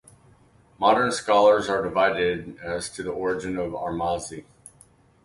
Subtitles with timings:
[0.79, 4.45] Modern scholars are divided as to the origin of Armazi.